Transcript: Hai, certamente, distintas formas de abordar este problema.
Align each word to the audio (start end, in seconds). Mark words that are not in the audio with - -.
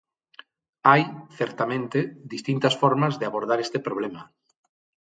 Hai, 0.89 1.01
certamente, 1.39 1.99
distintas 2.35 2.77
formas 2.81 3.13
de 3.19 3.25
abordar 3.27 3.59
este 3.61 3.79
problema. 3.87 4.21